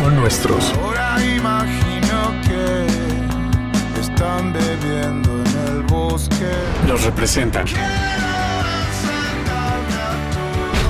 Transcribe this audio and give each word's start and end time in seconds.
son 0.00 0.16
nuestros. 0.16 0.72
Ahora 0.80 1.22
imagino 1.22 2.32
que 2.46 4.00
están 4.00 4.50
bebiendo 4.50 5.30
en 5.44 5.76
el 5.76 5.82
bosque. 5.82 6.50
Los 6.88 7.04
representan. 7.04 7.66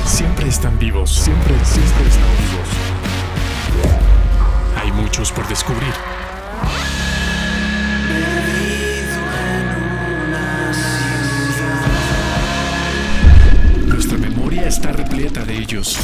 Siempre 0.05 0.49
están 0.49 0.79
vivos, 0.79 1.13
siempre, 1.13 1.55
siempre 1.65 2.07
están 2.07 2.31
vivos. 2.45 2.69
Hay 4.81 4.93
muchos 4.93 5.33
por 5.33 5.49
descubrir. 5.49 5.95
Nuestra 13.87 14.19
memoria 14.19 14.69
está 14.69 14.93
repleta 14.93 15.45
de 15.45 15.59
ellos. 15.59 15.99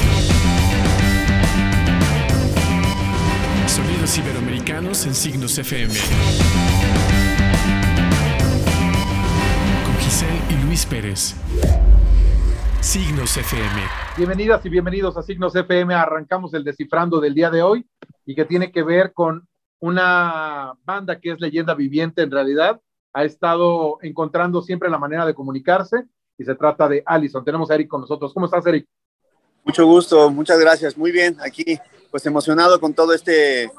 Iberoamericanos 4.07 5.05
en 5.05 5.15
signos 5.17 5.59
FM. 5.59 5.93
Con 9.85 9.95
Giselle 9.97 10.41
y 10.49 10.65
Luis 10.65 10.87
Pérez. 10.87 11.35
Signos 12.81 13.37
FM. 13.37 13.83
Bienvenidas 14.17 14.65
y 14.65 14.69
bienvenidos 14.69 15.17
a 15.17 15.25
Signos 15.25 15.57
FM. 15.57 15.93
Arrancamos 15.93 16.55
el 16.55 16.63
descifrando 16.63 17.19
del 17.19 17.35
día 17.35 17.51
de 17.51 17.65
hoy 17.65 17.85
y 18.25 18.37
que 18.37 18.45
tiene 18.45 18.71
que 18.71 18.85
ver 18.85 19.13
con 19.13 19.49
una 19.81 20.75
banda 20.85 21.19
que 21.19 21.33
es 21.33 21.41
leyenda 21.41 21.75
viviente 21.75 22.23
en 22.23 22.31
realidad. 22.31 22.81
Ha 23.13 23.25
estado 23.25 23.99
encontrando 24.03 24.63
siempre 24.63 24.89
la 24.89 24.99
manera 24.99 25.27
de 25.27 25.35
comunicarse 25.35 26.05
y 26.39 26.45
se 26.45 26.55
trata 26.55 26.89
de 26.89 27.03
Allison. 27.05 27.45
Tenemos 27.45 27.73
a 27.73 27.75
Eric 27.75 27.89
con 27.89 28.03
nosotros. 28.03 28.33
¿Cómo 28.33 28.47
estás, 28.47 28.65
Eric? 28.67 28.87
Mucho 29.65 29.85
gusto, 29.85 30.31
muchas 30.31 30.61
gracias. 30.61 30.97
Muy 30.97 31.11
bien, 31.11 31.37
aquí 31.45 31.77
pues 32.11 32.25
emocionado 32.25 32.81
con 32.81 32.95
todo 32.95 33.13
este, 33.13 33.71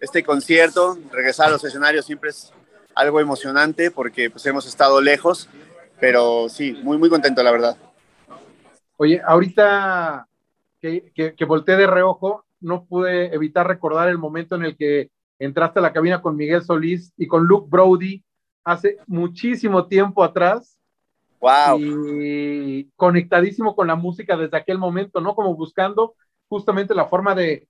este 0.00 0.22
concierto. 0.22 0.98
Regresar 1.12 1.48
a 1.48 1.52
los 1.52 1.64
escenarios 1.64 2.06
siempre 2.06 2.30
es 2.30 2.52
algo 2.94 3.20
emocionante 3.20 3.90
porque 3.90 4.30
pues 4.30 4.44
hemos 4.46 4.66
estado 4.66 5.00
lejos, 5.00 5.48
pero 6.00 6.48
sí, 6.48 6.72
muy, 6.82 6.98
muy 6.98 7.08
contento, 7.08 7.42
la 7.42 7.52
verdad. 7.52 7.76
Oye, 8.96 9.20
ahorita 9.24 10.26
que, 10.80 11.12
que, 11.14 11.34
que 11.34 11.44
volteé 11.44 11.76
de 11.76 11.86
reojo, 11.86 12.44
no 12.60 12.86
pude 12.86 13.34
evitar 13.34 13.66
recordar 13.66 14.08
el 14.08 14.18
momento 14.18 14.56
en 14.56 14.64
el 14.64 14.76
que 14.76 15.10
entraste 15.38 15.78
a 15.78 15.82
la 15.82 15.92
cabina 15.92 16.22
con 16.22 16.36
Miguel 16.36 16.62
Solís 16.62 17.12
y 17.16 17.26
con 17.26 17.44
Luke 17.44 17.68
Brody 17.68 18.24
hace 18.64 18.98
muchísimo 19.06 19.86
tiempo 19.86 20.24
atrás. 20.24 20.80
Wow. 21.38 21.78
Y 21.78 22.90
conectadísimo 22.96 23.76
con 23.76 23.86
la 23.86 23.94
música 23.94 24.36
desde 24.36 24.56
aquel 24.56 24.78
momento, 24.78 25.20
¿no? 25.20 25.34
Como 25.34 25.54
buscando 25.54 26.14
justamente 26.48 26.94
la 26.94 27.06
forma 27.06 27.34
de, 27.34 27.68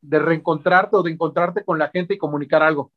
de 0.00 0.18
reencontrarte 0.18 0.96
o 0.96 1.02
de 1.02 1.10
encontrarte 1.10 1.64
con 1.64 1.78
la 1.78 1.88
gente 1.88 2.14
y 2.14 2.18
comunicar 2.18 2.62
algo. 2.62 2.90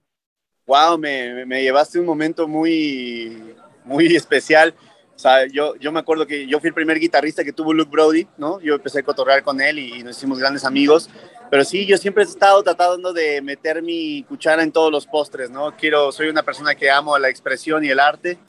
Wow, 0.68 0.98
me, 0.98 1.46
me 1.46 1.62
llevaste 1.62 2.00
un 2.00 2.06
momento 2.06 2.48
muy, 2.48 3.56
muy 3.84 4.16
especial. 4.16 4.74
O 5.16 5.20
sea, 5.20 5.46
yo, 5.48 5.76
yo 5.76 5.92
me 5.92 6.00
acuerdo 6.00 6.26
que 6.26 6.48
yo 6.48 6.60
fui 6.60 6.70
el 6.70 6.74
primer 6.74 7.00
guitarrista 7.00 7.44
que 7.44 7.54
tuvo 7.54 7.74
Luke 7.74 7.92
Brody, 7.92 8.28
¿no? 8.38 8.60
Yo 8.60 8.76
empecé 8.76 9.00
a 9.00 9.04
cotorrear 9.04 9.44
con 9.44 9.62
él 9.62 9.78
y, 9.78 10.00
y 10.00 10.04
nos 10.04 10.18
hicimos 10.18 10.40
grandes 10.40 10.66
amigos. 10.66 11.10
Pero 11.52 11.66
sí, 11.66 11.86
yo 11.86 11.98
siempre 11.98 12.24
he 12.24 12.28
estado 12.28 12.64
tratando 12.64 13.12
de 13.12 13.42
meter 13.42 13.84
mi 13.84 14.24
cuchara 14.24 14.64
en 14.64 14.72
todos 14.72 14.92
los 14.92 15.06
postres, 15.06 15.50
¿no? 15.50 15.76
Quiero, 15.76 16.12
soy 16.12 16.30
una 16.30 16.44
persona 16.44 16.74
que 16.76 16.90
amo 16.90 17.18
la 17.20 17.30
expresión 17.30 17.84
y 17.84 17.90
el 17.90 18.00
arte 18.00 18.40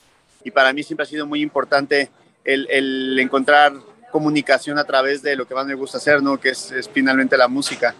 y 0.44 0.50
para 0.50 0.72
mí 0.72 0.82
siempre 0.82 1.04
ha 1.04 1.06
sido 1.06 1.26
muy 1.26 1.42
importante 1.42 2.10
el, 2.44 2.66
el 2.70 3.18
encontrar 3.18 3.72
comunicación 4.10 4.78
a 4.78 4.84
través 4.84 5.22
de 5.22 5.36
lo 5.36 5.46
que 5.46 5.54
más 5.54 5.66
me 5.66 5.74
gusta 5.74 5.98
hacer, 5.98 6.22
¿no? 6.22 6.38
Que 6.38 6.50
es, 6.50 6.70
es 6.70 6.88
finalmente 6.88 7.36
la 7.36 7.48
música. 7.48 7.94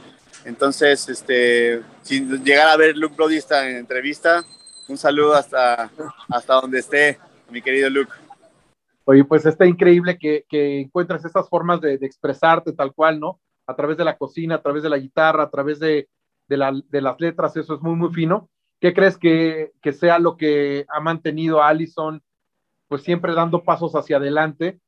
Entonces, 0.45 1.09
este, 1.09 1.83
si 2.03 2.21
llegara 2.21 2.73
a 2.73 2.77
ver 2.77 2.97
Luke 2.97 3.15
Brody 3.17 3.37
esta 3.37 3.69
entrevista, 3.69 4.45
un 4.89 4.99
saludo 4.99 5.35
hasta, 5.35 5.91
hasta 6.29 6.55
donde 6.55 6.81
esté, 6.81 7.19
mi 7.51 7.63
querido 7.63 7.89
Luke. 7.89 8.13
Oye, 9.05 9.25
pues 9.25 9.47
está 9.47 9.67
increíble 9.67 10.19
que, 10.19 10.45
que 10.49 10.81
encuentres 10.81 11.25
estas 11.25 11.49
formas 11.49 11.81
de, 11.81 11.95
expresarte 11.95 12.73
tal 12.73 12.93
cual, 12.93 13.19
¿no? 13.19 13.41
A 13.67 13.75
través 13.75 13.97
de 13.97 14.05
la 14.05 14.17
cocina, 14.17 14.57
a 14.57 14.63
través 14.63 14.83
de 14.83 14.91
la 14.91 14.99
guitarra, 14.99 15.45
a 15.45 15.51
través 15.51 15.79
de 15.79 16.09
las 16.49 17.21
letras, 17.21 17.57
eso 17.57 17.75
es 17.75 17.81
muy, 17.81 17.95
muy 17.95 18.13
fino. 18.13 18.49
¿Qué 18.81 18.93
crees 18.93 19.17
que, 19.17 19.73
que, 19.81 19.93
sea 19.93 20.19
lo 20.19 20.37
que 20.37 20.87
ha 20.89 21.01
mantenido 21.01 21.63
a 21.63 21.69
Allison, 21.69 22.21
pues 22.89 23.03
siempre 23.03 23.33
dando 23.33 23.63
pasos 23.63 23.95
hacia 23.95 24.17
adelante? 24.17 24.81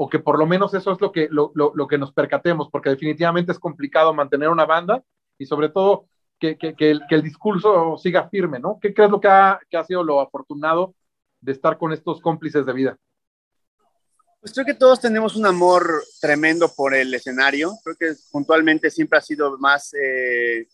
O 0.00 0.08
que 0.08 0.20
por 0.20 0.38
lo 0.38 0.46
menos 0.46 0.72
eso 0.74 0.92
es 0.92 1.00
lo 1.00 1.10
que, 1.10 1.28
lo, 1.30 1.50
lo, 1.54 1.72
lo 1.74 1.88
que 1.88 1.98
nos 1.98 2.12
percatemos, 2.12 2.68
porque 2.70 2.90
definitivamente 2.90 3.50
es 3.50 3.58
complicado 3.58 4.14
mantener 4.14 4.48
una 4.48 4.64
banda 4.64 5.02
y 5.38 5.46
sobre 5.46 5.70
todo 5.70 6.06
que, 6.38 6.56
que, 6.56 6.74
que, 6.74 6.90
el, 6.90 7.22
discurso 7.22 7.96
siga 7.98 8.28
firme, 8.28 8.60
¿no? 8.60 8.78
¿Qué 8.80 8.94
crees 8.94 9.10
lo 9.10 9.20
que 9.20 9.28
ha, 9.28 9.58
que 9.68 9.76
ha 9.76 9.84
sido 9.84 10.04
lo 10.04 10.20
afortunado 10.20 10.94
de 11.40 11.52
estar 11.52 11.78
con 11.78 11.92
estos 11.92 12.20
cómplices 12.20 12.64
de 12.64 12.72
vida? 12.72 12.98
Pues 14.40 14.52
creo 14.52 14.64
que 14.64 14.74
todos 14.74 15.00
tenemos 15.00 15.34
un 15.34 15.46
amor 15.46 16.04
tremendo 16.20 16.72
por 16.76 16.94
el 16.94 17.12
escenario. 17.12 17.72
Creo 17.82 17.96
que 17.96 18.12
puntualmente 18.30 18.90
siempre 18.90 19.18
ha 19.18 19.22
sido 19.22 19.58
más, 19.58 19.92
eh, 19.94 20.68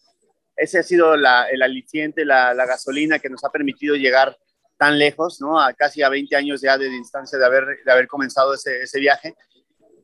ese 0.54 0.78
ha 0.78 0.82
sido 0.82 1.16
la, 1.16 1.48
el 1.48 1.62
aliciente, 1.62 2.26
la, 2.26 2.52
la, 2.52 2.66
gasolina 2.66 3.18
que 3.18 3.30
nos 3.30 3.42
ha 3.42 3.50
permitido 3.50 3.96
llegar 3.96 4.36
tan 4.76 4.98
lejos, 4.98 5.40
¿no? 5.40 5.60
A 5.60 5.72
casi 5.72 6.02
a 6.02 6.08
20 6.08 6.34
años 6.36 6.60
ya 6.60 6.76
de 6.76 6.88
distancia 6.88 7.38
de 7.38 7.46
haber, 7.46 7.64
de 7.84 7.92
haber 7.92 8.06
comenzado 8.06 8.54
ese, 8.54 8.82
ese 8.82 9.00
viaje. 9.00 9.34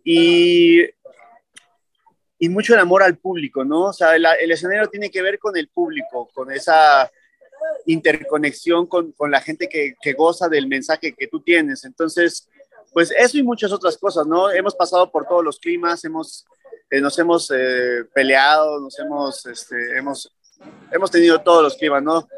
Y, 0.04 0.82
y 2.38 2.48
mucho 2.48 2.74
el 2.74 2.80
amor 2.80 3.02
al 3.02 3.18
público, 3.18 3.64
¿no? 3.64 3.86
O 3.86 3.92
sea, 3.92 4.16
el, 4.16 4.26
el 4.40 4.50
escenario 4.50 4.88
tiene 4.88 5.10
que 5.10 5.22
ver 5.22 5.38
con 5.38 5.56
el 5.56 5.68
público, 5.68 6.28
con 6.32 6.50
esa 6.50 7.10
interconexión 7.86 8.86
con, 8.86 9.12
con 9.12 9.30
la 9.30 9.40
gente 9.40 9.68
que, 9.68 9.94
que 10.00 10.12
goza 10.12 10.48
del 10.48 10.66
mensaje 10.66 11.14
que 11.16 11.26
tú 11.28 11.40
tienes. 11.40 11.84
Entonces, 11.84 12.48
pues 12.92 13.10
eso 13.10 13.38
y 13.38 13.42
muchas 13.42 13.72
otras 13.72 13.96
cosas, 13.98 14.26
¿no? 14.26 14.50
Hemos 14.50 14.74
pasado 14.74 15.10
por 15.10 15.26
todos 15.26 15.44
los 15.44 15.58
climas, 15.58 16.04
hemos, 16.04 16.46
eh, 16.90 17.00
nos 17.00 17.18
hemos 17.18 17.50
eh, 17.54 18.04
peleado, 18.14 18.80
nos 18.80 18.98
hemos, 18.98 19.46
este, 19.46 19.98
hemos, 19.98 20.32
hemos 20.90 21.10
tenido 21.10 21.40
todos 21.40 21.62
los 21.62 21.76
climas, 21.76 22.02
¿no? 22.02 22.28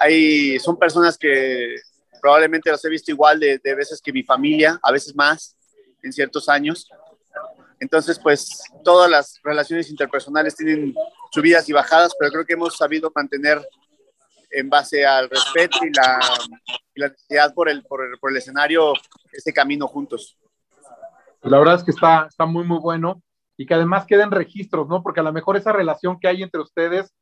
Hay, 0.00 0.58
son 0.58 0.78
personas 0.78 1.16
que 1.16 1.76
probablemente 2.20 2.70
las 2.70 2.84
he 2.84 2.90
visto 2.90 3.10
igual 3.10 3.40
de, 3.40 3.58
de, 3.58 3.74
veces 3.74 4.00
que 4.00 4.12
mi 4.12 4.22
familia, 4.22 4.78
a 4.82 4.92
veces 4.92 5.14
más, 5.14 5.56
en 6.02 6.12
ciertos 6.12 6.48
años. 6.48 6.88
Entonces, 7.80 8.18
pues 8.18 8.62
todas 8.82 9.10
las 9.10 9.40
relaciones 9.42 9.88
interpersonales 9.90 10.56
tienen 10.56 10.94
subidas 11.32 11.68
y 11.68 11.72
bajadas, 11.72 12.12
pero 12.18 12.32
creo 12.32 12.44
que 12.44 12.54
hemos 12.54 12.76
sabido 12.76 13.12
mantener 13.14 13.64
en 14.50 14.68
base 14.68 15.04
al 15.06 15.28
respeto 15.28 15.78
y 15.82 15.92
la, 15.92 16.18
y 16.94 17.00
la 17.00 17.08
necesidad 17.08 17.54
por 17.54 17.68
el, 17.68 17.82
por, 17.84 18.04
el, 18.04 18.18
por 18.18 18.30
el 18.30 18.38
escenario, 18.38 18.92
ese 19.32 19.52
camino 19.52 19.86
juntos. 19.86 20.36
Pues 21.40 21.52
la 21.52 21.58
verdad 21.58 21.76
es 21.76 21.84
que 21.84 21.90
está, 21.90 22.26
está 22.28 22.46
muy, 22.46 22.64
muy 22.64 22.78
bueno 22.78 23.22
y 23.56 23.66
que 23.66 23.74
además 23.74 24.06
queden 24.06 24.30
registros, 24.30 24.88
¿no? 24.88 25.02
Porque 25.02 25.20
a 25.20 25.24
lo 25.24 25.32
mejor 25.32 25.56
esa 25.56 25.72
relación 25.72 26.18
que 26.18 26.28
hay 26.28 26.42
entre 26.42 26.60
ustedes 26.60 27.12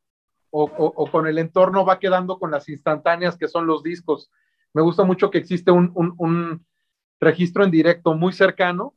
o, 0.65 1.11
con 1.11 1.27
el 1.27 1.37
entorno 1.37 1.85
va 1.85 1.99
quedando 1.99 2.39
con 2.39 2.51
las 2.51 2.69
instantáneas 2.69 3.37
que 3.37 3.47
son 3.47 3.67
los 3.67 3.83
discos. 3.83 4.31
Me 4.73 4.81
gusta 4.81 5.03
mucho 5.03 5.29
que 5.29 5.37
existe 5.37 5.71
un, 5.71 5.91
un, 5.95 6.13
un 6.17 6.65
registro 7.19 7.63
en 7.63 7.71
directo 7.71 8.13
muy 8.13 8.33
cercano, 8.33 8.93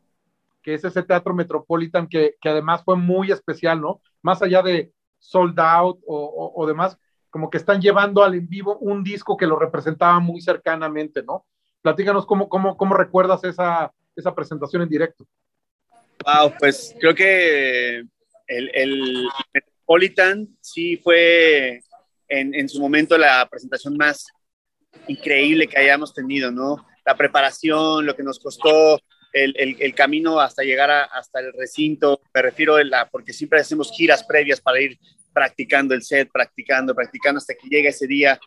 que 0.63 0.75
es 0.75 0.85
ese 0.85 1.03
Teatro 1.03 1.35
Metropolitan, 1.35 2.07
que, 2.07 2.37
que 2.41 2.49
además 2.49 2.83
fue 2.85 2.97
muy 2.97 3.31
especial, 3.33 3.81
¿no? 3.81 4.01
Más 4.23 4.43
allá 4.43 4.63
de 4.63 4.93
sold 5.19 5.59
out 5.59 6.01
o, 6.07 6.53
o 6.55 6.67
demás, 6.67 6.99
como 7.31 7.49
que 7.49 7.59
están 7.59 7.81
llevando 7.81 8.23
al 8.23 8.35
en 8.35 8.49
vivo 8.49 8.77
un 8.79 9.03
disco 9.05 9.37
que 9.37 9.47
lo 9.47 9.59
representaba 9.59 10.19
muy 10.19 10.41
cercanamente, 10.41 11.23
¿no? 11.23 11.47
Platícanos 11.83 12.27
cómo, 12.27 12.49
cómo, 12.49 12.77
cómo 12.77 12.95
recuerdas 12.95 13.43
esa, 13.45 13.93
esa 14.17 14.35
presentación 14.35 14.83
en 14.83 14.89
directo. 14.89 15.25
Wow, 16.25 16.53
pues 16.59 16.95
creo 17.01 17.15
que 17.15 18.05
el, 18.47 18.71
el 18.75 19.29
Metropolitan 19.91 20.49
sí 20.61 20.97
fue 20.99 21.83
en, 22.29 22.55
en, 22.55 22.69
su 22.69 22.79
momento 22.79 23.19
la 23.19 23.49
presentación 23.51 23.97
más 23.97 24.25
increíble 25.09 25.67
que 25.67 25.79
hayamos 25.79 26.15
tenido, 26.15 26.53
¿no? 26.53 26.87
La 27.05 27.17
preparación, 27.17 28.07
lo 28.07 28.15
que 28.15 28.23
nos 28.23 28.39
costó, 28.39 29.01
el, 29.33 29.53
el, 29.57 29.95
camino 29.95 30.39
hasta 30.39 30.63
llegar 30.63 30.93
a, 30.93 31.03
hasta 31.05 31.41
el 31.41 31.53
recinto, 31.55 32.21
me 32.33 32.43
refiero 32.43 32.77
a 32.77 32.85
la, 32.85 33.09
porque 33.09 33.33
siempre 33.33 33.61
hacemos 33.61 33.91
giras 33.91 34.23
previas 34.23 34.61
para 34.61 34.81
ir 34.81 34.97
practicando 35.33 35.93
el 35.93 36.03
set, 36.03 36.31
practicando, 36.33 36.95
practicando 36.95 37.39
hasta 37.39 37.55
que 37.55 37.69
llega 37.69 37.91
ese 37.91 38.07
día. 38.07 38.39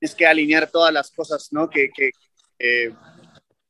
Tienes 0.00 0.16
que 0.16 0.26
alinear 0.26 0.68
todas 0.68 0.92
las 0.92 1.12
cosas 1.12 1.52
¿no? 1.52 1.70
que, 1.70 1.90
que, 1.94 2.10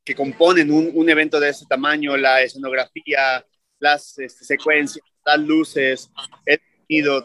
que 0.03 0.15
componen 0.15 0.71
un, 0.71 0.89
un, 0.91 1.09
evento 1.09 1.39
de 1.39 1.49
ese 1.49 1.67
tamaño, 1.67 2.17
la 2.17 2.41
escenografía, 2.41 3.45
las 3.77 4.17
este, 4.17 4.43
secuencias, 4.43 5.05
las 5.23 5.39
luces, 5.39 6.09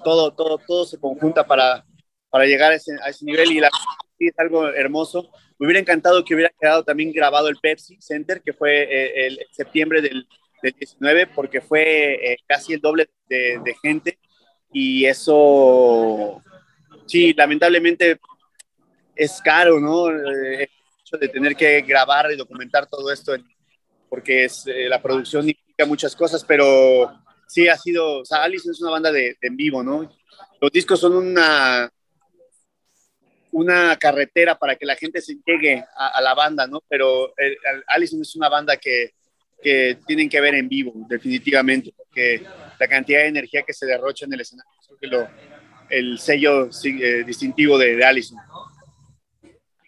todo, 0.05 0.33
todo, 0.33 0.59
todo 0.59 0.85
se 0.85 0.99
conjunta 0.99 1.47
para, 1.47 1.85
para 2.31 2.45
llegar 2.45 2.73
a 2.73 2.77
ese, 2.77 2.93
a 3.03 3.09
ese 3.09 3.25
nivel 3.25 3.53
y 3.53 3.61
la, 3.61 3.71
es 4.19 4.39
algo 4.39 4.69
hermoso. 4.69 5.31
Me 5.59 5.67
hubiera 5.67 5.81
encantado 5.81 6.25
que 6.25 6.35
hubiera 6.35 6.53
quedado 6.61 6.85
también 6.85 7.13
grabado 7.13 7.49
el 7.49 7.57
Pepsi 7.57 7.97
Center, 8.01 8.43
que 8.43 8.53
fue 8.53 8.83
eh, 8.83 9.27
el, 9.27 9.39
el 9.41 9.47
septiembre 9.51 10.01
del, 10.03 10.27
del, 10.63 10.73
19, 10.79 11.29
porque 11.29 11.61
fue 11.61 12.33
eh, 12.33 12.39
casi 12.47 12.75
el 12.75 12.81
doble 12.81 13.09
de, 13.29 13.61
de 13.65 13.75
gente 13.83 14.19
y 14.73 15.07
eso, 15.07 16.43
sí, 17.07 17.33
lamentablemente 17.35 18.21
es 19.15 19.41
caro, 19.41 19.81
¿no? 19.81 20.11
Eh, 20.11 20.65
el 20.65 20.69
hecho 21.01 21.17
de 21.19 21.29
tener 21.29 21.57
que 21.57 21.81
grabar 21.83 22.31
y 22.31 22.37
documentar 22.37 22.87
todo 22.87 23.11
esto, 23.11 23.35
porque 24.09 24.45
es, 24.45 24.67
eh, 24.67 24.89
la 24.89 25.01
producción 25.01 25.49
implica 25.49 25.87
muchas 25.87 26.15
cosas, 26.15 26.45
pero 26.45 27.11
sí 27.47 27.69
ha 27.69 27.77
sido, 27.77 28.21
o 28.21 28.25
sea, 28.25 28.43
Alice 28.43 28.71
es 28.71 28.81
una 28.81 28.91
banda 28.91 29.13
de, 29.13 29.37
en 29.41 29.57
vivo, 29.57 29.83
¿no? 29.83 30.11
Los 30.61 30.73
discos 30.73 31.01
son 31.01 31.17
una, 31.17 31.91
una 33.53 33.97
carretera 33.97 34.59
para 34.59 34.77
que 34.77 34.87
la 34.87 34.97
gente 34.97 35.21
se 35.21 35.39
llegue 35.47 35.85
a, 35.97 36.21
la 36.21 36.35
banda, 36.35 36.67
¿no? 36.67 36.83
Pero 36.89 37.33
el, 37.37 37.57
Allison 37.87 38.21
es 38.21 38.37
una 38.37 38.49
banda 38.49 38.77
que, 38.77 39.15
que, 39.63 39.99
tienen 40.07 40.29
que 40.29 40.41
ver 40.41 40.55
en 40.55 40.69
vivo, 40.69 40.93
definitivamente, 41.09 41.93
porque 41.97 42.43
la 42.79 42.89
cantidad 42.89 43.21
de 43.21 43.29
energía 43.29 43.63
que 43.63 43.73
se 43.73 43.87
derrocha 43.87 44.27
en 44.27 44.35
el 44.35 44.41
escenario 44.41 44.73
es 44.81 45.29
el 45.89 46.19
sello 46.19 46.69
eh, 46.85 47.25
distintivo 47.25 47.79
de, 47.79 47.97
de 47.97 48.05
Allison. 48.05 48.39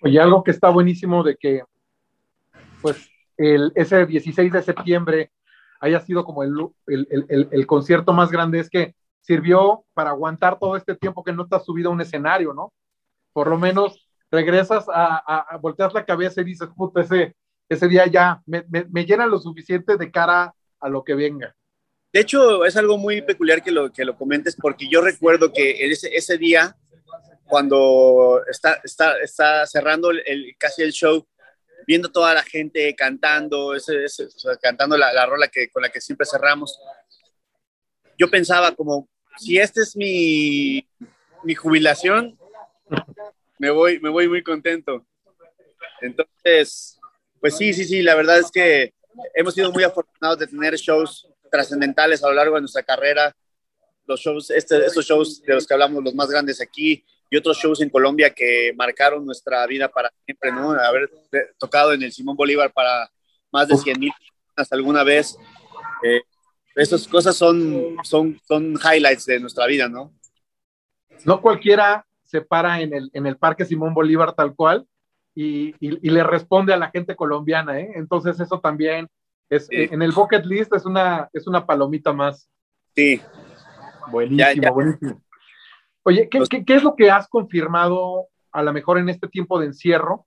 Oye, 0.00 0.20
algo 0.20 0.44
que 0.44 0.52
está 0.52 0.69
buenísimo 0.70 1.22
de 1.22 1.37
que, 1.37 1.62
pues, 2.81 3.10
el, 3.37 3.72
ese 3.75 4.06
16 4.06 4.52
de 4.52 4.62
septiembre 4.62 5.31
haya 5.80 6.00
sido 6.00 6.25
como 6.25 6.42
el, 6.42 6.52
el, 6.86 7.48
el, 7.50 7.66
concierto 7.66 8.12
más 8.12 8.30
grande, 8.30 8.60
es 8.60 8.69
que 8.69 8.94
sirvió 9.20 9.84
para 9.94 10.10
aguantar 10.10 10.58
todo 10.58 10.76
este 10.76 10.94
tiempo 10.94 11.22
que 11.22 11.32
no 11.32 11.46
has 11.50 11.64
subido 11.64 11.90
a 11.90 11.92
un 11.92 12.00
escenario, 12.00 12.52
¿no? 12.52 12.72
Por 13.32 13.48
lo 13.48 13.58
menos 13.58 14.08
regresas 14.30 14.86
a, 14.88 15.16
a, 15.52 15.56
volteas 15.58 15.94
la 15.94 16.04
cabeza 16.04 16.40
y 16.40 16.44
dices, 16.44 16.69
puta, 16.76 17.00
ese, 17.00 17.34
ese 17.69 17.88
día 17.88 18.06
ya 18.06 18.42
me, 18.46 18.64
me, 18.69 19.04
llena 19.04 19.26
lo 19.26 19.38
suficiente 19.38 19.96
de 19.96 20.10
cara 20.10 20.54
a 20.80 20.88
lo 20.88 21.04
que 21.04 21.14
venga. 21.14 21.54
De 22.12 22.20
hecho, 22.20 22.64
es 22.64 22.76
algo 22.76 22.96
muy 22.96 23.22
peculiar 23.22 23.62
que 23.62 23.70
lo, 23.70 23.92
que 23.92 24.04
lo 24.04 24.16
comentes, 24.16 24.56
porque 24.56 24.88
yo 24.88 25.00
recuerdo 25.02 25.52
que 25.52 25.90
ese, 25.90 26.14
ese 26.16 26.38
día, 26.38 26.74
cuando 27.44 28.42
está, 28.50 28.81
está, 28.82 29.19
está 29.20 29.66
cerrando 29.66 30.10
el, 30.10 30.56
casi 30.58 30.82
el 30.82 30.92
show, 30.92 31.26
viendo 31.88 32.12
toda 32.12 32.35
la 32.35 32.43
gente 32.43 32.94
cantando, 32.94 33.73
cantando 34.61 34.99
la, 34.99 35.11
la, 35.11 35.25
rola 35.25 35.49
que, 35.49 35.70
con 35.70 35.82
la 35.82 35.88
que 35.88 36.02
siempre 36.02 36.26
cerramos, 36.31 36.79
yo 38.19 38.29
pensaba 38.29 38.73
como, 38.73 39.08
si 39.38 39.56
esta 39.56 39.81
es 39.81 39.96
mi, 39.96 40.87
mi 41.44 41.55
jubilación, 41.55 42.38
me 43.58 43.70
voy, 43.70 43.99
me 44.00 44.11
voy 44.11 44.29
muy 44.29 44.43
contento. 44.43 45.06
Entonces, 46.02 46.99
pues 47.40 47.56
sí, 47.56 47.73
sí, 47.73 47.87
sí, 47.87 48.02
la 48.02 48.17
verdad 48.17 48.38
es 48.38 48.50
que 48.50 48.93
hemos 49.34 49.55
sido 49.55 49.73
muy 49.73 49.82
afortunados 49.82 50.41
de 50.41 50.46
tener 50.46 50.75
shows 50.75 51.26
trascendentales 51.50 52.23
a 52.23 52.29
lo 52.29 52.34
largo 52.34 52.56
de 52.56 52.61
nuestra 52.61 52.82
carrera. 52.82 53.34
Los 54.05 54.20
shows, 54.20 54.50
este, 54.50 54.84
estos 54.84 55.06
shows 55.06 55.41
de 55.41 55.55
los 55.55 55.67
que 55.67 55.73
hablamos, 55.73 56.05
los 56.05 56.14
más 56.14 56.29
grandes 56.29 56.61
aquí, 56.61 57.02
y 57.30 57.36
otros 57.36 57.58
shows 57.58 57.80
en 57.80 57.90
Colombia 57.90 58.30
que 58.30 58.72
marcaron 58.76 59.25
nuestra 59.25 59.66
vida 59.66 59.88
para 59.88 60.10
siempre, 60.25 60.50
¿no? 60.52 60.70
Haber 60.72 61.10
tocado 61.58 61.92
en 61.92 62.02
el 62.02 62.12
Simón 62.12 62.36
Bolívar 62.36 62.72
para 62.72 63.10
más 63.52 63.69
de 63.69 63.76
100 63.76 64.00
mil 64.00 64.12
personas 64.12 64.72
alguna 64.72 65.04
vez. 65.04 65.38
Eh, 66.02 66.22
estas 66.75 67.06
cosas 67.08 67.36
son, 67.36 67.96
son, 68.02 68.40
son 68.46 68.75
highlights 68.75 69.26
de 69.26 69.40
nuestra 69.40 69.66
vida, 69.66 69.88
¿no? 69.88 70.12
No 71.25 71.40
cualquiera 71.42 72.06
se 72.22 72.40
para 72.40 72.80
en 72.80 72.94
el, 72.94 73.10
en 73.12 73.26
el 73.26 73.36
Parque 73.36 73.64
Simón 73.64 73.94
Bolívar 73.94 74.34
tal 74.34 74.54
cual 74.54 74.86
y, 75.34 75.74
y, 75.81 76.10
le 76.10 76.24
responde 76.24 76.72
a 76.72 76.76
la 76.76 76.90
gente 76.90 77.14
colombiana, 77.14 77.78
¿eh? 77.78 77.92
Entonces 77.94 78.40
eso 78.40 78.60
también 78.60 79.08
es, 79.48 79.69
en 79.70 80.02
el 80.02 80.12
bucket 80.12 80.44
list 80.44 80.74
es 80.74 80.84
una, 80.84 81.28
es 81.32 81.46
una 81.46 81.64
palomita 81.64 82.12
más. 82.12 82.50
Sí. 82.94 83.20
Buenísimo, 84.10 84.74
buenísimo. 84.74 85.22
Oye, 86.08 86.26
¿qué, 86.31 86.40
¿qué, 86.64 86.75
es 86.75 86.82
lo 86.82 86.96
que 86.96 87.10
has 87.10 87.28
confirmado 87.28 88.28
a 88.52 88.62
lo 88.62 88.72
mejor 88.72 88.96
en 88.96 89.10
este 89.10 89.28
tiempo 89.28 89.60
de 89.60 89.66
encierro 89.66 90.26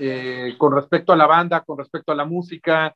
eh, 0.00 0.56
con 0.58 0.74
respecto 0.74 1.12
a 1.12 1.16
la 1.16 1.28
banda, 1.28 1.60
con 1.60 1.78
respecto 1.78 2.10
a 2.10 2.16
la 2.16 2.24
música? 2.24 2.92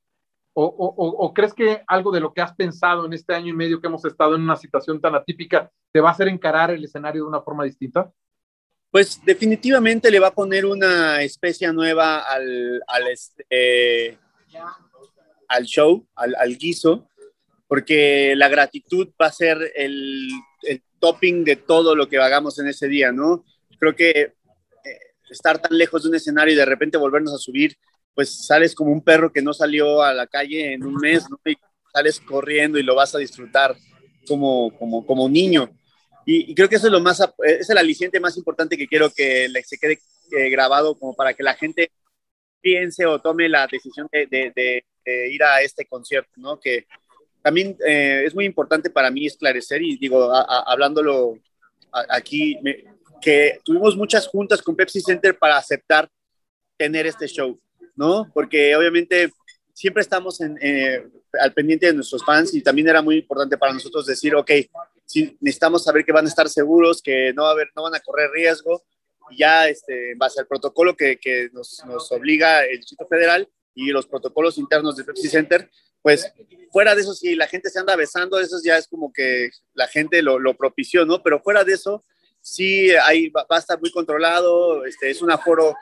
O, 0.53 0.65
o, 0.65 0.95
o, 0.97 1.33
crees 1.33 1.55
que 1.55 1.85
algo 1.87 2.11
de 2.11 2.19
lo 2.19 2.35
que 2.35 2.41
has 2.41 2.57
pensado 2.57 3.07
en 3.07 3.13
este 3.13 3.37
año 3.37 3.51
y 3.51 3.57
medio 3.57 3.81
que 3.81 3.87
hemos 3.87 4.05
estado 4.05 4.35
en 4.35 4.43
una 4.43 4.57
situación 4.57 5.01
tan 5.01 5.15
atípica 5.15 5.71
te 5.93 6.01
va 6.01 6.09
a 6.09 6.13
hacer 6.13 6.27
encarar 6.27 6.73
el 6.73 6.83
escenario 6.83 7.23
de 7.23 7.29
una 7.29 7.43
forma 7.43 7.63
distinta? 7.63 8.11
Pues 8.91 9.25
definitivamente 9.25 10.11
le 10.11 10.19
va 10.19 10.29
a 10.29 10.35
poner 10.35 10.67
una 10.67 11.23
especie 11.23 11.73
nueva 11.73 12.19
al, 12.19 12.83
al, 12.89 13.07
este, 13.07 14.19
al 15.47 15.65
show, 15.67 16.05
al, 16.17 16.35
al, 16.35 16.57
guiso, 16.57 17.07
porque 17.69 18.35
la 18.35 18.49
gratitud 18.49 19.11
va 19.23 19.27
a 19.27 19.33
ser 19.33 19.71
el, 19.77 20.29
topping 20.99 21.45
de 21.45 21.57
todo 21.57 21.95
lo 21.95 22.09
que 22.09 22.19
hagamos 22.19 22.59
en 22.59 22.69
ese 22.69 22.89
día, 22.89 23.13
¿no? 23.13 23.45
Creo 23.79 23.95
que 23.95 24.11
eh, 24.21 24.33
estar 25.31 25.61
tan 25.61 25.77
lejos 25.77 26.03
de 26.03 26.09
un 26.11 26.15
escenario 26.15 26.55
y 26.55 26.57
de 26.57 26.65
repente 26.65 26.99
volvernos 26.99 27.35
a 27.35 27.39
subir 27.39 27.77
pues 28.15 28.47
sales 28.47 28.75
como 28.75 28.93
un 28.93 29.03
perro 29.03 29.31
que 29.31 29.43
no 29.43 29.53
salió 29.53 30.03
a 30.03 30.15
la 30.15 30.27
calle 30.27 30.73
en 30.73 30.85
un 30.85 30.95
mes, 30.95 31.29
¿no? 31.29 31.39
Y 31.45 31.55
sales 31.93 32.19
corriendo 32.21 32.79
y 32.79 32.83
lo 32.83 32.95
vas 32.95 33.15
a 33.15 33.19
disfrutar 33.19 33.77
como, 34.27 34.77
como, 34.79 35.07
como 35.07 35.29
niño. 35.29 35.71
Y, 36.25 36.55
creo 36.55 36.69
que 36.69 36.77
eso 36.77 36.87
es 36.87 36.93
lo 36.93 37.01
más, 37.01 37.23
es 37.45 37.71
el 37.71 37.79
aliciente 37.79 38.19
más 38.19 38.37
importante 38.37 38.77
que 38.77 38.89
quiero 38.89 39.11
que 39.11 39.49
se 39.65 39.79
quede 39.79 40.01
eh, 40.33 40.51
grabado 40.51 40.99
como 40.99 41.15
para 41.15 41.35
que 41.35 41.43
la 41.43 41.55
gente 41.55 41.93
piense 42.61 43.07
o 43.07 43.21
tome 43.21 43.49
la 43.49 43.69
decisión 43.71 44.09
de, 44.11 44.27
de, 44.27 44.85
ir 45.31 45.45
a 45.45 45.63
este 45.63 45.87
concierto, 45.87 46.33
¿no? 46.37 46.59
Que 46.59 46.87
también 47.47 47.77
eh, 47.87 48.25
es 48.27 48.35
muy 48.35 48.45
importante 48.45 48.91
para 48.91 49.09
mí 49.09 49.25
esclarecer 49.25 49.81
y 49.81 49.97
digo, 49.97 50.33
hablándolo 50.35 51.39
aquí, 51.93 52.59
que 53.21 53.61
tuvimos 53.65 53.97
muchas 53.97 54.27
juntas 54.27 54.61
con 54.61 54.75
Pepsi 54.75 55.01
Center 55.01 55.39
para 55.39 55.57
aceptar 55.57 56.09
tener 56.77 57.07
este 57.07 57.29
show 57.29 57.57
¿no? 57.95 58.29
Porque 58.35 58.75
obviamente 58.75 59.33
siempre 59.73 60.03
estamos 60.03 60.41
en, 60.41 60.59
eh, 60.61 61.07
al 61.41 61.53
pendiente 61.53 61.87
de 61.87 61.95
nuestros 61.95 62.25
fans 62.25 62.53
y 62.53 62.63
también 62.63 62.89
era 62.89 63.01
muy 63.01 63.19
importante 63.19 63.57
para 63.57 63.73
nosotros 63.73 64.07
decir, 64.07 64.35
ok, 64.35 64.51
si 65.05 65.37
necesitamos 65.41 65.85
saber 65.85 66.05
que 66.05 66.11
van 66.11 66.25
a 66.25 66.29
estar 66.29 66.49
seguros, 66.49 67.01
que 67.01 67.33
no, 67.33 67.43
va 67.45 67.51
a 67.51 67.53
haber, 67.53 67.69
no 67.77 67.85
van 67.85 67.95
a 67.95 68.01
correr 68.01 68.29
riesgo, 68.33 68.83
ya 69.39 69.69
este, 69.69 70.11
en 70.11 70.19
base 70.19 70.41
al 70.41 70.49
protocolo 70.49 70.97
que, 70.97 71.17
que 71.17 71.49
nos, 71.53 71.81
nos, 71.87 72.11
obliga 72.11 72.65
el 72.65 72.79
Distrito 72.79 73.07
Federal 73.07 73.49
y 73.73 73.91
los 73.91 74.09
protocolos 74.09 74.59
internos 74.59 74.97
de 74.97 75.05
Pepsi 75.05 75.29
Center, 75.29 75.71
pues 76.07 76.33
fuera 76.71 76.95
de 76.95 77.01
eso, 77.01 77.15
si 77.15 77.35
la 77.35 77.49
gente 77.49 77.69
se 77.69 77.81
anda 77.81 77.97
besando, 77.97 78.39
eso 78.39 78.59
ya 78.65 78.79
es 78.79 78.87
como 78.87 79.13
que 79.13 79.51
la 79.75 79.89
gente 79.89 80.23
lo, 80.23 80.39
propició, 80.57 81.05
¿no? 81.05 81.21
Pero 81.21 81.43
fuera 81.43 81.65
de 81.65 81.73
eso, 81.73 82.05
sí 82.41 82.91
va, 83.35 83.45
va 83.51 83.57
a 83.57 83.59
estar 83.59 83.81
muy 83.81 83.91
controlado, 83.91 84.85
este, 84.85 85.11
es 85.11 85.21
un 85.21 85.33
aforo 85.33 85.75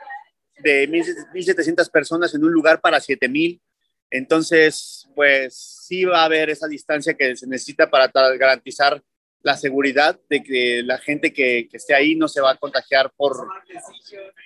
de 0.57 0.89
1.700 0.89 1.91
personas 1.91 2.33
en 2.33 2.43
un 2.43 2.51
lugar 2.51 2.81
para 2.81 2.97
7.000. 2.97 3.61
Entonces, 4.09 5.07
pues 5.13 5.55
sí 5.85 6.05
va 6.05 6.21
a 6.21 6.25
haber 6.25 6.49
esa 6.49 6.67
distancia 6.67 7.13
que 7.13 7.35
se 7.35 7.45
necesita 7.45 7.87
para 7.87 8.07
garantizar 8.35 8.99
la 9.43 9.55
seguridad 9.55 10.19
de 10.27 10.41
que 10.41 10.81
la 10.81 10.97
gente 10.97 11.31
que, 11.31 11.67
que 11.69 11.77
esté 11.77 11.93
ahí 11.93 12.15
no 12.15 12.27
se 12.27 12.41
va 12.41 12.49
a 12.49 12.57
contagiar 12.57 13.11
por, 13.15 13.47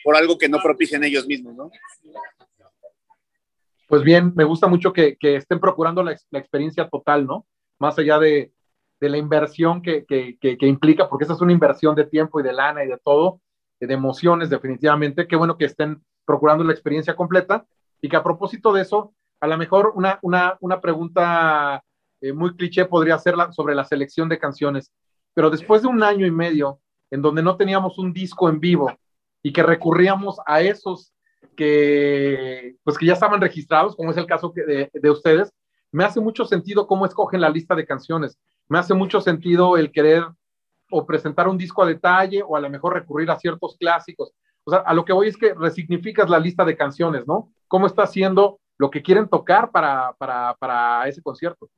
por 0.03 0.17
algo 0.17 0.37
que 0.37 0.49
no 0.49 0.61
propicien 0.61 1.05
ellos 1.05 1.25
mismos, 1.25 1.55
¿no? 1.55 1.71
Pues 3.89 4.03
bien, 4.03 4.33
me 4.35 4.43
gusta 4.43 4.67
mucho 4.67 4.93
que, 4.93 5.17
estén 5.19 5.59
procurando 5.59 6.03
la, 6.03 6.11
experiencia 6.11 6.87
total, 6.87 7.25
¿no? 7.25 7.47
Más 7.79 7.97
allá 7.97 8.19
de, 8.19 8.53
la 8.99 9.17
inversión 9.17 9.81
que, 9.81 10.05
implica, 10.61 11.09
porque 11.09 11.23
esa 11.23 11.33
es 11.33 11.41
una 11.41 11.53
inversión 11.53 11.95
de 11.95 12.05
tiempo 12.05 12.39
y 12.39 12.43
de 12.43 12.53
lana 12.53 12.83
y 12.83 12.87
de 12.87 12.99
todo, 13.03 13.41
de 13.79 13.91
emociones 13.91 14.51
definitivamente. 14.51 15.25
Qué 15.25 15.35
bueno 15.35 15.57
que 15.57 15.65
estén 15.65 16.03
procurando 16.23 16.63
la 16.63 16.71
experiencia 16.71 17.15
completa 17.15 17.65
y 17.99 18.09
que 18.09 18.15
a 18.15 18.21
propósito 18.21 18.71
de 18.73 18.83
eso, 18.83 19.15
a 19.39 19.47
lo 19.47 19.57
mejor 19.57 19.93
una, 19.95 20.79
pregunta 20.79 21.83
eh, 22.21 22.31
muy 22.31 22.55
cliché 22.55 22.85
podría 22.85 23.17
ser 23.17 23.33
sobre 23.53 23.73
la 23.73 23.85
selección 23.85 24.29
de 24.29 24.37
canciones, 24.37 24.91
pero 25.33 25.49
después 25.49 25.81
de 25.81 25.87
un 25.87 26.03
año 26.03 26.27
y 26.27 26.31
medio 26.31 26.79
en 27.09 27.23
donde 27.23 27.41
no 27.41 27.57
teníamos 27.57 27.97
un 27.97 28.13
disco 28.13 28.49
en 28.49 28.59
vivo 28.59 28.95
y 29.41 29.51
que 29.51 29.63
recurríamos 29.63 30.37
a 30.45 30.61
esos 30.61 31.11
que 31.55 32.75
pues 32.83 32.97
que 32.97 33.05
ya 33.05 33.13
estaban 33.13 33.41
registrados, 33.41 33.95
como 33.95 34.11
es 34.11 34.17
el 34.17 34.25
caso 34.25 34.53
de, 34.55 34.89
de 34.93 35.09
ustedes, 35.09 35.51
me 35.91 36.03
hace 36.03 36.19
mucho 36.19 36.45
sentido 36.45 36.87
cómo 36.87 37.05
escogen 37.05 37.41
la 37.41 37.49
lista 37.49 37.75
de 37.75 37.85
canciones. 37.85 38.37
Me 38.67 38.79
hace 38.79 38.93
mucho 38.93 39.21
sentido 39.21 39.77
el 39.77 39.91
querer 39.91 40.23
o 40.91 41.05
presentar 41.05 41.47
un 41.47 41.57
disco 41.57 41.83
a 41.83 41.87
detalle 41.87 42.43
o 42.43 42.55
a 42.55 42.59
lo 42.59 42.69
mejor 42.69 42.93
recurrir 42.93 43.29
a 43.31 43.39
ciertos 43.39 43.75
clásicos. 43.77 44.31
O 44.63 44.71
sea, 44.71 44.79
a 44.79 44.93
lo 44.93 45.05
que 45.05 45.13
voy 45.13 45.27
es 45.27 45.37
que 45.37 45.53
resignificas 45.53 46.29
la 46.29 46.39
lista 46.39 46.65
de 46.65 46.77
canciones, 46.77 47.25
¿no? 47.27 47.51
¿Cómo 47.67 47.87
está 47.87 48.03
haciendo 48.03 48.59
lo 48.77 48.89
que 48.89 49.01
quieren 49.01 49.27
tocar 49.27 49.71
para, 49.71 50.13
para, 50.17 50.55
para 50.55 51.07
ese 51.07 51.21
concierto? 51.21 51.69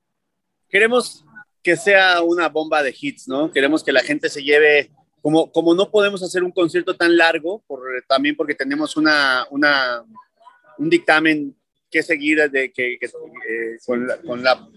Queremos 0.69 1.25
que 1.63 1.75
sea 1.75 2.21
una 2.21 2.49
bomba 2.49 2.81
de 2.81 2.95
hits, 2.99 3.27
¿no? 3.27 3.51
Queremos 3.51 3.83
que 3.83 3.91
la 3.91 4.01
gente 4.01 4.29
se 4.29 4.43
lleve, 4.43 4.91
como, 5.21 5.51
como 5.51 5.73
no 5.75 5.89
podemos 5.89 6.23
hacer 6.23 6.43
un 6.43 6.51
concierto 6.51 6.95
tan 6.95 7.15
largo, 7.15 7.63
por, 7.67 7.81
también 8.07 8.35
porque 8.35 8.55
tenemos 8.55 8.97
una, 8.97 9.45
una, 9.51 10.03
un 10.77 10.89
dictamen 10.89 11.55
que 11.89 12.01
seguir 12.01 12.49
de, 12.49 12.71
que, 12.71 12.93
eh, 12.93 13.77
con, 13.85 14.07
la, 14.43 14.67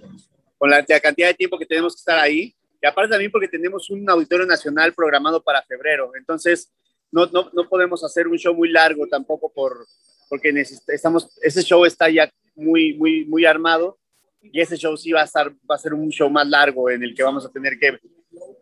con, 0.59 0.71
cantidad 1.03 1.29
de 1.29 1.35
tiempo 1.35 1.59
que 1.59 1.67
tenemos 1.67 1.95
que 1.95 2.01
estar 2.01 2.19
ahí, 2.19 2.55
Y 2.83 2.87
aparte 2.87 3.13
también 3.13 3.31
porque 3.31 3.49
tenemos 3.49 3.89
un 3.89 4.09
auditorio 4.11 4.47
nacional 4.47 4.93
programado 4.93 5.43
para 5.43 5.63
febrero. 5.63 6.13
Entonces, 6.17 6.73
no, 7.11 7.27
no, 7.27 7.51
no 7.53 7.69
podemos 7.69 8.03
hacer 8.03 8.27
un 8.27 8.37
show 8.37 8.53
muy 8.55 8.69
largo 8.69 9.07
tampoco 9.07 9.51
por, 9.53 9.87
porque 10.29 10.53
estamos, 10.89 11.31
ese 11.43 11.63
show 11.63 11.85
está 11.85 12.11
ya 12.11 12.31
muy, 12.57 12.95
muy, 12.95 13.25
muy 13.25 13.47
armado 13.47 13.99
y 14.43 14.61
ese 14.61 14.77
show 14.77 14.97
sí 14.97 15.13
va 15.13 15.23
a, 15.23 15.25
estar, 15.25 15.51
va 15.71 15.77
a 15.77 15.79
ser 15.79 15.95
un 15.95 16.11
show 16.11 16.29
más 16.29 16.47
largo 16.47 16.91
en 16.91 17.03
el 17.03 17.15
que 17.15 17.23
vamos 17.23 17.47
a 17.47 17.51
tener 17.51 17.79
que 17.79 17.99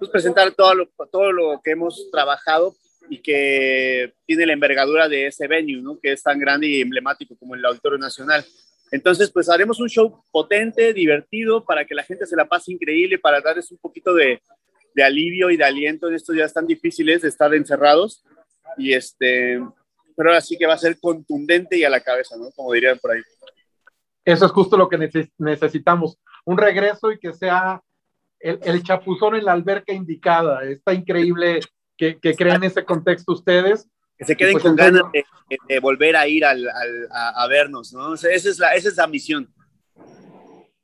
pues, 0.03 0.11
presentar 0.11 0.51
todo 0.51 0.75
lo, 0.75 0.89
todo 1.13 1.31
lo 1.31 1.61
que 1.63 1.71
hemos 1.71 2.11
trabajado 2.11 2.75
y 3.09 3.23
que 3.23 4.13
tiene 4.27 4.47
la 4.47 4.53
envergadura 4.53 5.09
de 5.09 5.29
ese 5.29 5.47
venue, 5.47 5.81
¿no? 5.81 5.97
que 6.01 6.11
es 6.11 6.25
tan 6.25 6.41
grande 6.41 6.67
y 6.67 6.81
emblemático 6.81 7.37
como 7.37 7.55
el 7.55 7.65
Auditorio 7.65 7.99
Nacional. 7.99 8.45
Entonces, 8.91 9.31
pues 9.31 9.49
haremos 9.49 9.79
un 9.79 9.89
show 9.89 10.25
potente, 10.33 10.93
divertido, 10.93 11.65
para 11.65 11.85
que 11.85 11.95
la 11.95 12.03
gente 12.03 12.27
se 12.27 12.35
la 12.35 12.47
pase 12.47 12.73
increíble, 12.73 13.21
para 13.21 13.41
darles 13.41 13.71
un 13.71 13.79
poquito 13.79 14.13
de, 14.13 14.43
de 14.93 15.05
alivio 15.05 15.51
y 15.51 15.57
de 15.57 15.63
aliento 15.63 16.09
en 16.09 16.15
estos 16.15 16.35
días 16.35 16.53
tan 16.53 16.67
difíciles 16.67 17.23
de 17.23 17.29
estar 17.29 17.55
encerrados. 17.55 18.25
Y 18.77 18.95
este, 18.95 19.63
pero 20.17 20.31
ahora 20.31 20.41
sí 20.41 20.59
que 20.59 20.67
va 20.67 20.75
a 20.75 20.79
ser 20.79 20.99
contundente 20.99 21.79
y 21.79 21.85
a 21.85 21.91
la 21.91 22.01
cabeza, 22.01 22.37
¿no? 22.37 22.51
Como 22.57 22.73
dirían 22.73 22.99
por 22.99 23.13
ahí. 23.13 23.23
Eso 24.25 24.47
es 24.47 24.51
justo 24.51 24.77
lo 24.77 24.89
que 24.89 24.99
necesitamos, 25.39 26.19
un 26.45 26.59
regreso 26.59 27.13
y 27.13 27.21
que 27.21 27.33
sea 27.33 27.81
el, 28.43 28.83
chapuzón 28.83 29.37
en 29.37 29.45
la 29.45 29.53
alberca 29.53 29.93
indicada. 29.93 30.63
Está 30.65 30.93
increíble 30.93 31.61
que, 31.97 32.19
que 32.19 32.35
creen 32.35 32.65
ese 32.65 32.85
contexto 32.85 33.33
ustedes. 33.33 33.89
Que 34.19 34.25
se 34.25 34.37
queden 34.37 34.55
pues, 34.55 34.65
con 34.65 34.77
ganas 34.77 35.03
de, 35.13 35.81
volver 35.81 36.17
a 36.17 36.27
ir 36.27 36.45
al, 36.45 36.67
a, 37.11 37.47
vernos, 37.49 37.93
¿no? 37.93 38.15
esa, 38.15 38.31
es 38.31 38.59
la, 38.59 38.75
esa 38.75 38.89
es 38.89 38.97
la 38.97 39.07
misión. 39.07 39.53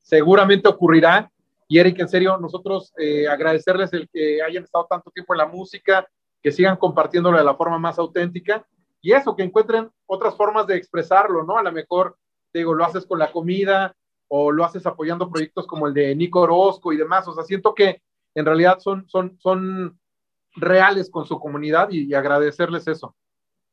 Seguramente 0.00 0.68
ocurrirá. 0.68 1.30
Y 1.68 1.78
Eric, 1.78 2.00
en 2.00 2.08
serio, 2.08 2.38
nosotros 2.38 2.92
eh, 2.96 3.28
agradecerles 3.28 3.92
el 3.92 4.08
que 4.10 4.42
hayan 4.42 4.64
estado 4.64 4.86
tanto 4.88 5.10
tiempo 5.10 5.34
en 5.34 5.38
la 5.38 5.46
música, 5.46 6.06
que 6.42 6.50
sigan 6.50 6.76
compartiéndolo 6.76 7.36
de 7.36 7.44
la 7.44 7.56
forma 7.56 7.78
más 7.78 7.98
auténtica 7.98 8.66
y 9.02 9.12
eso, 9.12 9.36
que 9.36 9.42
encuentren 9.42 9.90
otras 10.06 10.34
formas 10.34 10.66
de 10.66 10.76
expresarlo, 10.76 11.44
¿no? 11.44 11.58
A 11.58 11.62
lo 11.62 11.70
mejor, 11.70 12.16
digo, 12.52 12.74
lo 12.74 12.84
haces 12.84 13.06
con 13.06 13.18
la 13.18 13.30
comida 13.30 13.94
o 14.28 14.52
lo 14.52 14.64
haces 14.64 14.86
apoyando 14.86 15.30
proyectos 15.30 15.66
como 15.66 15.86
el 15.86 15.94
de 15.94 16.14
Nico 16.14 16.40
Orozco 16.40 16.92
y 16.92 16.96
demás. 16.96 17.26
O 17.26 17.34
sea, 17.34 17.44
siento 17.44 17.74
que 17.74 18.02
en 18.34 18.44
realidad 18.44 18.78
son, 18.78 19.08
son, 19.08 19.38
son 19.40 19.98
reales 20.54 21.10
con 21.10 21.26
su 21.26 21.38
comunidad 21.38 21.90
y, 21.90 22.12
agradecerles 22.14 22.86
eso. 22.86 23.16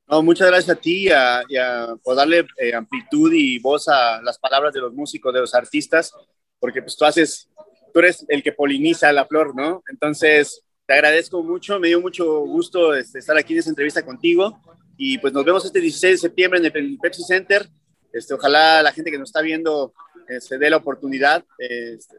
No, 0.08 0.22
muchas 0.22 0.48
gracias 0.48 0.78
a 0.78 0.80
ti 0.80 1.08
y 1.08 1.12
a, 1.12 1.96
por 2.04 2.16
darle 2.16 2.46
eh, 2.58 2.74
amplitud 2.74 3.34
y 3.34 3.60
voz 3.60 3.88
a 3.88 4.22
las 4.22 4.38
palabras 4.38 4.74
de 4.74 4.82
los 4.82 4.94
músicos, 4.94 5.34
de 5.34 5.42
los 5.42 5.56
artistas, 5.56 6.14
porque 6.60 6.82
pues 6.82 6.96
tú 6.96 7.06
haces, 7.06 7.50
tú 7.94 8.00
eres 8.00 8.26
el 8.30 8.44
que 8.44 8.52
poliniza 8.52 9.12
la 9.12 9.26
flor, 9.26 9.56
¿no? 9.56 9.84
Entonces, 9.90 10.64
te 10.86 10.94
agradezco 10.94 11.42
mucho, 11.42 11.80
me 11.80 11.88
dio 11.88 12.00
mucho 12.00 12.42
gusto 12.42 12.94
este, 12.94 13.20
estar 13.20 13.36
aquí 13.38 13.54
en 13.54 13.60
esta 13.60 13.72
entrevista 13.72 14.06
contigo 14.06 14.60
y 14.98 15.18
pues 15.18 15.34
nos 15.34 15.44
vemos 15.44 15.66
este 15.66 15.80
16 15.80 16.14
de 16.14 16.18
septiembre 16.18 16.60
en 16.60 16.66
el 16.66 16.98
Pepsi 17.00 17.24
Center. 17.24 17.68
Este, 18.16 18.34
ojalá 18.34 18.82
la 18.82 18.94
gente 18.94 19.12
que 19.12 19.18
nos 19.18 19.28
está 19.28 19.42
viendo 19.42 19.94
eh, 20.30 20.40
se 20.40 20.58
dé 20.58 20.70
la 20.70 20.78
oportunidad. 20.78 21.44
Este, 21.58 22.16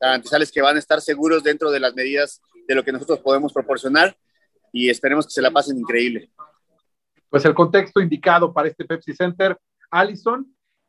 garantizarles 0.00 0.50
que 0.50 0.60
van 0.60 0.74
a 0.74 0.80
estar 0.80 1.00
seguros 1.00 1.44
dentro 1.44 1.70
de 1.70 1.78
las 1.78 1.94
medidas 1.94 2.42
de 2.66 2.74
lo 2.74 2.82
que 2.82 2.90
nosotros 2.90 3.20
podemos 3.20 3.52
proporcionar 3.52 4.16
y 4.72 4.90
esperemos 4.90 5.26
que 5.26 5.32
se 5.32 5.40
la 5.40 5.52
pasen 5.52 5.78
increíble. 5.78 6.32
Pues 7.30 7.44
el 7.44 7.54
contexto 7.54 8.00
indicado 8.00 8.52
para 8.52 8.66
este 8.66 8.84
Pepsi 8.84 9.14
Center, 9.14 9.56
Allison, 9.92 10.44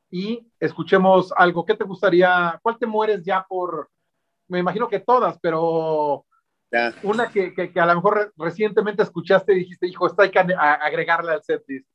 y 0.09 0.51
escuchemos 0.59 1.31
algo. 1.37 1.63
¿Qué 1.63 1.75
te 1.75 1.83
gustaría? 1.83 2.59
¿Cuál 2.63 2.79
te 2.79 2.87
mueres 2.87 3.23
ya 3.23 3.45
por? 3.47 3.87
Me 4.47 4.57
imagino 4.57 4.87
que 4.87 4.99
todas, 4.99 5.37
pero 5.39 6.25
una 7.03 7.29
que, 7.29 7.53
que, 7.53 7.79
a 7.79 7.85
lo 7.85 7.95
mejor 7.95 8.33
recientemente 8.35 9.03
escuchaste 9.03 9.53
y 9.53 9.59
dijiste, 9.59 9.85
hijo, 9.85 10.07
esta 10.07 10.23
hay 10.23 10.31
que 10.31 10.39
agregarle 10.39 11.33
al 11.33 11.43
setlist. 11.43 11.87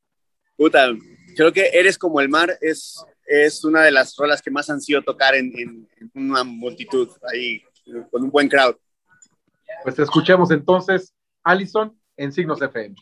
Puta, 0.56 0.88
creo 1.36 1.52
que 1.52 1.70
Eres 1.72 1.98
como 1.98 2.20
el 2.20 2.28
mar 2.28 2.56
es, 2.60 3.04
es 3.26 3.64
una 3.64 3.82
de 3.82 3.90
las 3.90 4.14
rolas 4.16 4.40
que 4.40 4.50
más 4.50 4.70
han 4.70 4.80
sido 4.80 5.02
tocar 5.02 5.34
en, 5.34 5.52
en, 5.56 5.88
una 6.14 6.44
multitud, 6.44 7.08
ahí, 7.32 7.62
con 8.10 8.22
un 8.22 8.30
buen 8.30 8.48
crowd. 8.48 8.76
Pues 9.82 9.98
escuchemos 9.98 10.50
entonces 10.50 11.12
Allison 11.42 11.98
en 12.16 12.32
Signos 12.32 12.62
FM. 12.62 12.94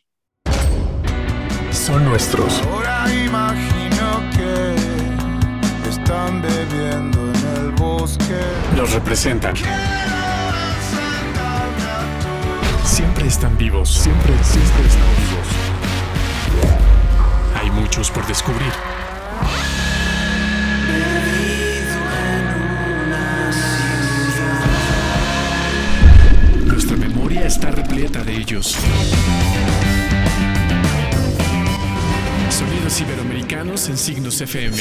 Son 1.70 2.04
nuestros. 2.04 2.60
Ahora 2.62 3.06
imagino 3.14 4.30
que 4.36 5.88
están 5.88 6.42
bebiendo 6.42 7.18
en 7.20 7.64
el 7.64 7.72
bosque. 7.72 8.40
Los 8.76 8.92
representan 8.92 9.54
siempre 12.92 13.26
están 13.26 13.56
vivos, 13.56 13.88
siempre, 13.88 14.32
siempre 14.42 14.86
están 14.86 15.16
vivos. 15.16 15.51
Muchos 17.74 18.10
por 18.10 18.26
descubrir. 18.26 18.72
Nuestra 26.66 26.96
memoria 26.96 27.46
está 27.46 27.70
repleta 27.70 28.22
de 28.24 28.36
ellos. 28.36 28.76
Sonidos 32.50 33.00
iberoamericanos 33.00 33.88
en 33.88 33.96
signos 33.96 34.40
FM. 34.40 34.76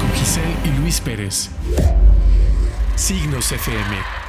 Con 0.00 0.12
Giselle 0.14 0.56
y 0.64 0.80
Luis 0.80 1.00
Pérez. 1.00 1.50
Signos 2.96 3.52
FM 3.52 4.23